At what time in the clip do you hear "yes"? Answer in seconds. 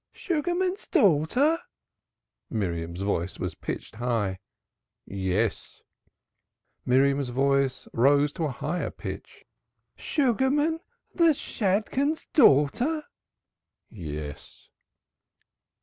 5.05-5.83, 13.91-14.69